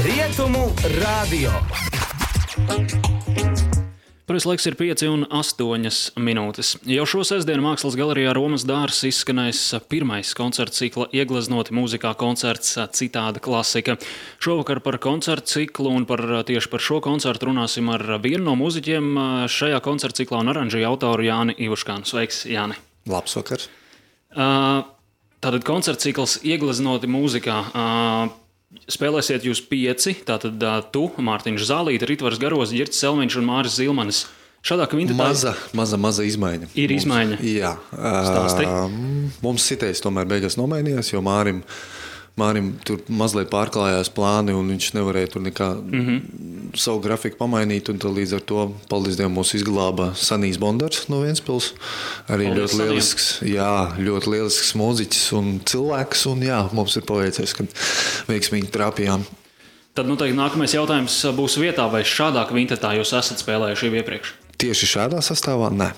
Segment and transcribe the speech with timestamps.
[0.00, 1.50] Rietumu radio.
[4.24, 6.70] Pareizais laiks ir 5 un 8 minūtes.
[6.88, 9.60] Jau šo sestdienu Mākslas galerijā Romas dārsts izskanēs
[9.92, 13.98] pirmais koncerta cikla iegleznoti mūzikā koncerts Citāda klasika.
[14.40, 19.12] Šovakar par koncertu ciklu un par, tieši par šo koncertu runāsim ar vienu no mūziķiem
[19.52, 22.08] šajā koncerta ciklā un oranžija autoru Jāni Ivuškānu.
[22.08, 22.80] Sveiks, Jāni!
[23.10, 23.68] Labs vakars!
[24.32, 24.86] Uh,
[25.44, 27.64] tātad koncerta cikls iegleznoti mūzikā.
[27.74, 28.38] Uh,
[28.70, 30.60] Spēlēsiet jūs pieci, tātad
[30.94, 34.20] tu, Mārtiņš Zālīte, Ritvars Garos, Girts Selmiņš un Māris Zilmanis.
[34.62, 36.68] Šādā kvintā maza, maza, maza izmaiņa.
[36.78, 37.38] Ir mums, izmaiņa.
[37.48, 38.68] Jā, Stāsti.
[38.68, 41.64] uh, mums sitais tomēr beigās nomainījās, jo Mārim,
[42.40, 46.04] Mārim tur mazliet pārklājās plāni un viņš nevarēja tur nekā mm.
[46.06, 46.76] -hmm.
[46.80, 47.90] savu grafiku pamainīt.
[47.90, 51.72] Līdz ar to, paldies Dievam, mūs izglāba Sanīs Bondars no Ventspils.
[52.28, 52.88] Arī Paldies ļoti Sanijam.
[52.88, 56.26] lielisks, jā, ļoti lielisks mūziķis un cilvēks.
[56.32, 57.68] Un jā, mums ir paveicies, ka
[58.30, 59.24] veiksmīgi trāpījām.
[59.94, 64.36] Tad noteikti nākamais jautājums būs vietā, vai šādā kvintā jūs esat spēlējuši iepriekš.
[64.60, 65.72] Tieši šādā sastāvā?
[65.74, 65.90] Nē.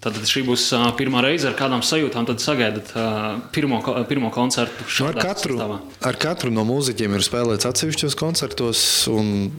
[0.00, 4.86] Tad šī būs uh, pirmā reize, ar kādām sajūtām sagaidat uh, pirmo, pirmo koncertu.
[4.88, 5.76] Nu, ar, katru, sastāvā?
[6.08, 8.80] ar katru no mūziķiem ir spēlēts atsevišķos koncertos.
[9.12, 9.50] Un,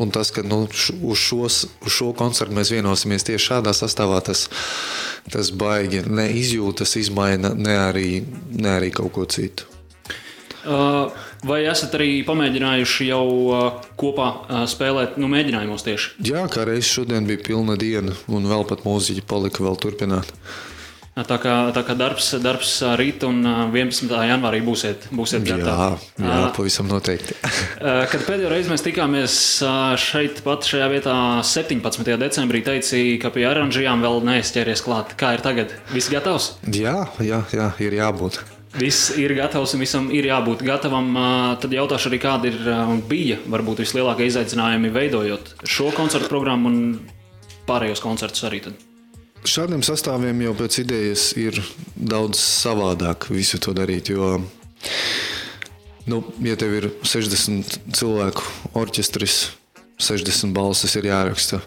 [0.00, 4.46] un tas, ka nu, uz, šos, uz šo koncertu mēs vienosimies tieši šādā sastāvā, tas,
[5.28, 8.10] tas baigi neizjūtas, izmaina ne arī,
[8.56, 9.68] ne arī kaut ko citu.
[10.64, 11.12] Uh,
[11.44, 13.66] vai esat arī pamēģinājuši jau uh,
[14.00, 16.14] kopā uh, spēlēt, nu, mēģinājumos tieši?
[16.30, 20.32] Jā, kā reizes šodien bija pilna diena, un vēl pat mūziķi palika vēl turpināt.
[21.16, 24.10] Tā kā, tā kā darbs, darbs ā, rīt un ā, 11.
[24.28, 26.10] janvārī būsiet, būsiet Jā, gatavi.
[26.20, 27.32] jā Ā, pavisam noteikti.
[28.12, 29.36] Kad pēdējo reizi mēs tikāmies
[30.02, 32.04] šeit, pat šajā vietā, 17.
[32.20, 35.16] decembrī, teici, ka pie oranžijām vēl neizķēries klāt.
[35.16, 35.72] Kā ir tagad?
[35.94, 36.58] Viss gatavs?
[36.68, 38.42] jā, jā, jā, ir jābūt.
[38.76, 41.14] Viss ir gatavs un visam ir jābūt gatavam.
[41.62, 46.82] Tad jautāšu arī, kāda ir un bija varbūt vislielākie izaicinājumi veidojot šo koncertu programmu un
[47.68, 48.60] pārējos koncertus arī.
[48.66, 48.84] Tad.
[49.46, 51.60] Šādiem sastāviem jau pēc idejas ir
[51.94, 54.10] daudz savādāk visu to darīt.
[54.10, 54.40] Jo,
[56.10, 58.44] nu, ja tev ir 60 cilvēku
[58.76, 59.38] orķestris,
[60.02, 61.62] 60 balsis ir jāraksta,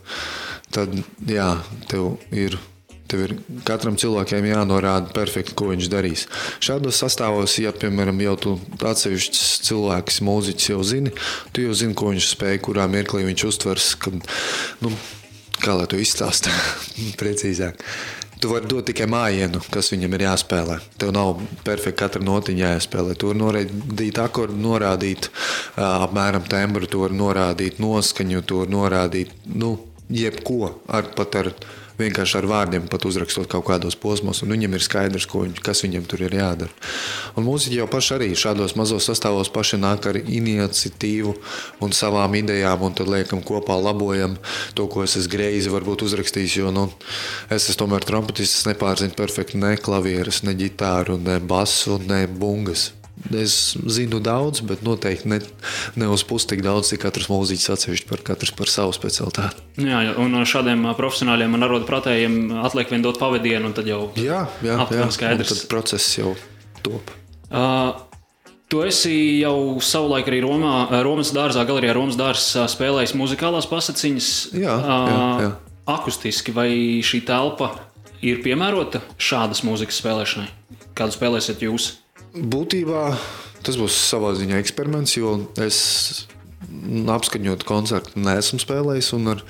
[0.75, 0.93] tad
[1.25, 1.53] jā,
[1.89, 2.59] tev ir.
[3.09, 6.25] Tev ir katram cilvēkam jānorāda perfekti, ko viņš darīs.
[6.63, 11.13] Šādos sastāvos, ja, piemēram, jau tu atsevišķs cilvēks, mūziķis jau zini,
[11.53, 13.93] tu jau zini, ko viņš spēj, kurā mirklī viņš uztvers.
[14.03, 14.21] Kad,
[14.85, 14.93] nu,
[15.59, 17.81] kā lai to izstāstītu precīzāk.
[18.39, 20.77] Tu vari dot tikai mājiņu, kas viņam ir jāspēlē.
[21.01, 23.17] Tev nav perfekti katra notiņa jāspēlē.
[23.19, 29.33] Tu vari norādīt akordu, norādīt uh, apmēram tembru, tu vari norādīt noskaņu, tu vari norādīt
[29.59, 29.73] nu,
[30.07, 31.51] jebko ar, pat ar
[31.99, 35.83] vienkārši ar vārdiem, pat uzrakstot kaut kādos posmos, un viņam ir skaidrs, ko viņš, kas
[35.85, 36.71] viņam tur ir jādara.
[37.37, 41.35] Un mūziķi jau paši arī šādos mazos sastāvos paši nāk ar iniciatīvu
[41.85, 44.37] un savām idejām, un tad liekam kopā labojam
[44.77, 46.87] to, ko es esmu greizi varbūt uzrakstījis, jo nu,
[47.49, 52.89] es esmu tomēr trompetists, es nepārzinu perfekti ne klavieres, ne ģitāru, ne basu, ne bungas.
[53.35, 55.39] Es zinu daudz, bet noteikti ne,
[55.99, 59.59] ne uz pusi tik daudz, cik katrs mūziķis atsevišķi par katru par savu specialitāti.
[59.83, 64.45] Jā, un šādiem profesionāļiem un arodu prātējiem atliek vien dot pavadienu, un tad jau Jā,
[64.65, 65.51] jā, Aptuveni skaidrs.
[65.51, 66.31] Tad process jau
[66.85, 67.11] top.
[67.51, 67.91] Uh,
[68.71, 70.73] tu esi jau savulaik arī Romā,
[71.05, 74.33] Romas dārzā, galerijā Romas dārzā spēlējis muzikālās pasaciņas.
[74.55, 75.53] Jā, jā, jā.
[75.89, 76.71] Akustiski vai
[77.05, 77.73] šī telpa
[78.25, 80.51] ir piemērota šādas mūzikas spēlēšanai?
[80.97, 81.97] Kādu spēlēsiet jūs?
[82.33, 83.03] Būtībā
[83.65, 86.27] tas būs savā ziņā eksperiments, jo es
[87.09, 89.11] apskaņot koncertu neesmu spēlējis.
[89.33, 89.41] Ar,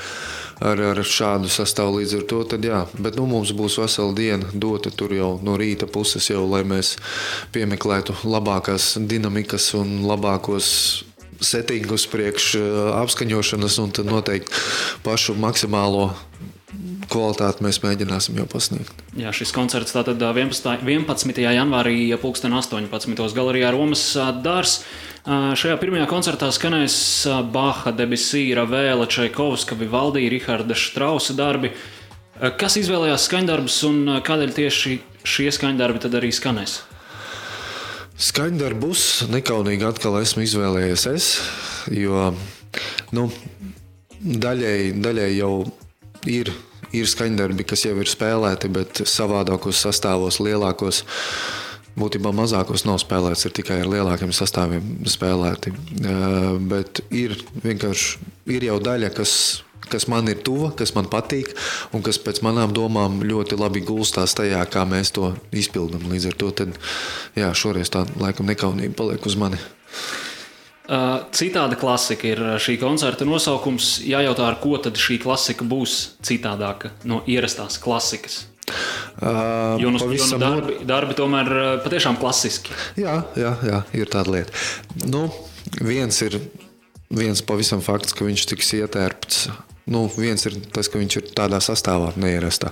[0.63, 4.49] ar, ar šādu sastāvu līdz ar to tad, jā, bet nu, mums būs vesela diena
[4.53, 6.95] dota tur jau no rīta puses, jau, lai mēs
[7.55, 10.71] piemeklētu labākās dinamikas un labākos
[11.39, 14.63] settingus priekš eh, apskaņošanas, un noteikti
[15.05, 16.09] pašu maksimālo
[17.09, 19.03] kvalitāti mēs mēģināsim jau pasniegt.
[19.17, 20.83] Jā, šis koncerts tātad ā, 11.
[20.85, 21.41] 11.
[21.41, 23.29] janvārī, pulksten 18.
[23.35, 24.03] galerijā Romas
[24.43, 24.79] dārs.
[25.29, 26.99] Šajā pirmajā koncertā skanēs
[27.53, 31.73] Baha, Debisīra, Vēla, Čaikovska, Vivaldi, Riharda Štrausa darbi.
[32.39, 34.95] Kas izvēlējās skaņdarbus un kādēļ tieši
[35.27, 36.79] šie skaņdarbi tad arī skanēs?
[38.19, 41.27] Skaņdarbus nekaunīgi atkal esmu izvēlējies es,
[41.91, 42.29] jo
[43.15, 43.27] nu,
[44.19, 45.53] daļēji, daļēji jau
[46.27, 46.51] ir,
[46.95, 51.03] ir skaņdarbi, kas jau ir spēlēti, bet savādākos sastāvos, lielākos.
[51.99, 55.73] Būtībā mazākos nav spēlēts, ir tikai ar lielākiem sastāviem spēlēti.
[55.73, 59.33] Eh, Bet ir vienkārši ir jau daļa, kas,
[59.89, 61.51] kas man ir tuva, kas man patīk,
[61.91, 66.07] un kas pēc manām domām ļoti labi gulstās tajā, kā mēs to izpildām.
[66.07, 66.79] Līdz ar to tad,
[67.35, 69.59] jā, šoreiz tā laikam nekaunība paliek uz mani.
[70.89, 73.99] Citāda klasika ir šī koncerta nosaukums.
[74.09, 78.45] Jājautā, ar ko tad šī klasika būs citādāka no ierastās klasikas.
[79.19, 81.51] Uh, jo nu, jo nu darbi, darbi tomēr
[81.85, 82.73] patiešām klasiski.
[83.01, 84.65] Jā, jā, jā ir tāda lieta.
[85.09, 85.27] Nu,
[85.81, 86.37] viens ir
[87.09, 89.47] viens pavisam fakts, ka viņš tiks ietērpts.
[89.89, 92.69] Nu, viens ir tas, ka viņš ir tādā sastāvā neierastā.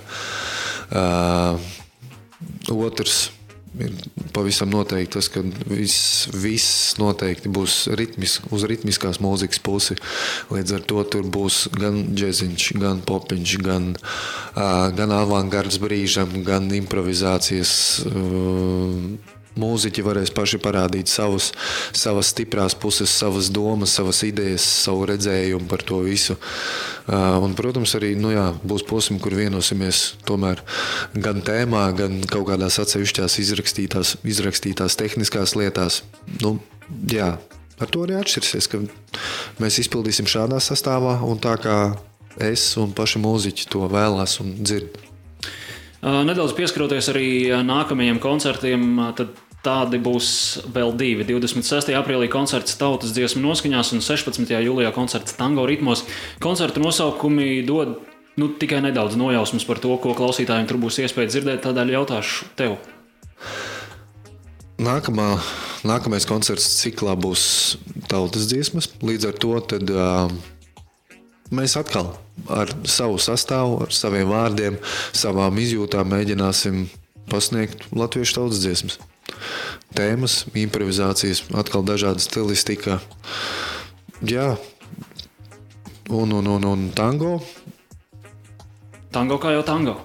[0.88, 1.58] Uh,
[2.70, 3.28] otrs
[3.80, 3.94] ir
[4.34, 9.98] pavisam noteikti tas, ka viss, viss noteikti būs ritmis, uz ritmiskās mūzikas pusi.
[10.52, 16.70] Līdz ar to tur būs gan džeksiņš, gan popiņš, gan, uh, gan avangards brīžam, gan
[16.80, 17.72] improvizācijas.
[18.08, 21.50] Uh, mūziķi varēs paši parādīt savus,
[21.96, 26.38] savas stiprās puses, savas domas, savas idejas, savu redzējumu par to visu.
[27.08, 30.62] Uh, un, protams, arī nu jā, būs posmi, kur vienosimies tomēr
[31.16, 36.02] gan tēmā, gan kaut kādās atsevišķās izrakstītās, izrakstītās tehniskās lietās.
[36.42, 36.58] Nu,
[37.10, 37.34] jā,
[37.78, 38.82] ar to arī atšķirsies, ka
[39.62, 41.78] mēs izpildīsim šādā sastāvā un tā kā
[42.38, 45.00] es un paši mūziķi to vēlās un dzird.
[46.02, 47.28] Nedaudz pieskaroties arī
[47.66, 48.84] nākamajiem koncertiem,
[49.18, 49.34] tad
[49.68, 50.28] Tādi būs
[50.72, 51.26] vēl divi.
[51.28, 51.90] 26.
[51.98, 54.48] aprīlī koncerts tautas dziesmu noskaņās un 16.
[54.64, 56.06] jūlijā koncerts tango ritmos.
[56.40, 57.98] Koncerta nosaukumi dod
[58.40, 61.60] nu, tikai nedaudz nojausmas par to, ko klausītājiem tur būs iespēja dzirdēt.
[61.66, 62.78] Tādēļ jautāšu tev.
[64.80, 65.34] Nākamā,
[65.84, 67.42] nākamais koncerts ciklā būs
[68.08, 68.88] tautas dziesmas.
[69.04, 70.32] Līdz ar to tad, uh,
[71.52, 72.14] mēs atkal
[72.48, 74.80] ar savu sastāvu, ar saviem vārdiem,
[75.12, 76.86] savām izjūtām mēģināsim
[77.28, 79.00] pasniegt latviešu tautas dziesmas
[79.96, 82.98] tēmas, improvizācijas, atkal dažāda stilistika.
[84.24, 84.56] Jā,
[86.08, 87.38] un, un, un, un tango.
[89.14, 89.96] Tango kā jau tango.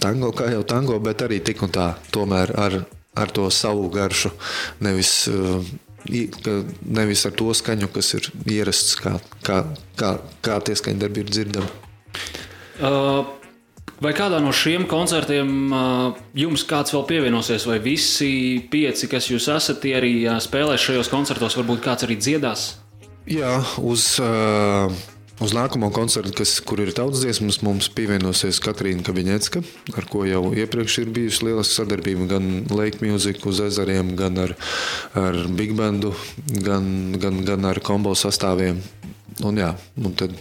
[0.00, 2.80] Tango kā jau tango, bet arī tik un tā, tomēr ar,
[3.18, 4.32] ar to savu garšu.
[4.84, 5.64] Nevis, uh,
[6.84, 9.16] nevis ar to skaņu, kas ir ierasts, kā,
[9.46, 9.64] kā,
[9.98, 10.14] kā,
[10.44, 11.72] kā tie skaņdarbi ir dzirdami.
[12.80, 13.26] Uh,
[14.00, 15.72] Vai kādā no šiem koncertiem
[16.32, 18.30] jums kāds vēl pievienosies, vai visi
[18.72, 22.70] pieci, kas jūs esat, arī spēlēs šajos koncertos, varbūt kāds arī dziedās?
[23.28, 24.06] Jā, uz,
[25.44, 29.62] uz nākamo koncertu, kas, kur ir tautas dziesmas, mums pievienosies Katrīna Kabiņecka,
[30.00, 34.56] ar ko jau iepriekš ir bijusi lieliska sadarbība gan Lake Music uz ezeriem, gan ar,
[35.12, 36.14] ar Big Bandu,
[36.64, 38.80] gan, gan, gan ar kombo sastāviem.
[39.44, 40.32] Un jā, un tad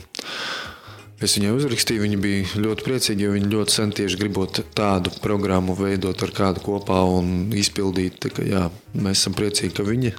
[1.19, 5.74] Es viņai uzrakstīju, viņa bija ļoti priecīga, jo viņa ļoti sen tieši gribot tādu programmu
[5.75, 8.30] veidot ar kādu kopā un izpildīt.
[8.31, 8.62] Ka, jā,
[8.95, 10.13] mēs esam priecīgi, ka viņa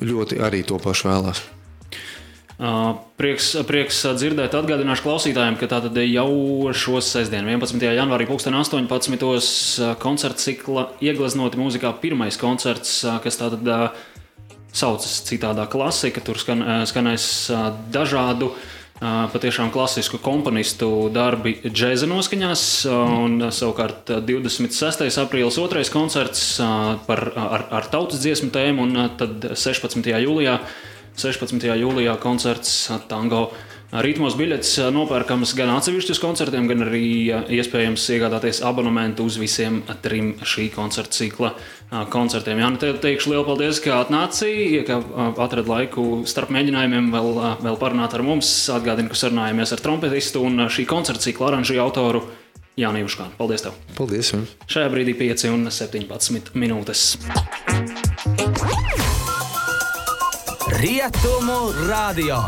[0.00, 1.42] ļoti arī to pašu vēlās.
[3.20, 6.30] Prieks, prieks dzirdēt, atgādināšu klausītājiem, ka tātad jau
[6.72, 7.84] šo sestdienu, 11.
[7.98, 9.98] janvārī, 2018.
[10.00, 13.68] koncerta cikla iegleznoti mūzikā pirmais koncerts, kas tātad
[14.72, 16.24] saucas citādā klasika.
[16.24, 17.28] Tur skan, skanēs
[17.92, 18.64] dažādu uh,
[19.32, 22.64] patiešām klasisku komponistu darbi džēza noskaņās.
[22.90, 25.06] Un, savukārt 26.
[25.22, 26.46] aprīlis otrais koncerts
[27.06, 30.08] par, ar, ar tautas dziesmu tēmu, un tad 16.
[30.24, 30.58] jūlijā,
[31.20, 31.68] 16.
[31.84, 32.74] jūlijā koncerts
[33.10, 33.48] tango
[33.94, 40.66] Rītmos biļetes nopērkamas gan atsevišķus koncertiem, gan arī iespējams iegādāties abonementu uz visiem trim šī
[40.74, 41.52] koncerta cikla
[42.10, 42.58] koncertiem.
[42.58, 44.98] Jā, nu te teikšu lielu paldies, ka atnācīja, ka
[45.46, 47.30] atrad laiku starp mēģinājumiem vēl,
[47.62, 48.50] vēl parunāt ar mums.
[48.74, 52.26] Atgādinu, ka sarunājamies ar trompetistu un šī koncerta cikla oranžiju autoru.
[52.74, 53.38] Jānis Juškāns.
[53.38, 53.62] Paldies!
[53.62, 53.78] Tev.
[53.94, 54.34] Paldies!
[54.34, 54.58] Jums.
[54.66, 57.14] Šajā brīdī 5 un 17 minūtes.
[60.82, 62.42] Rietumu radio!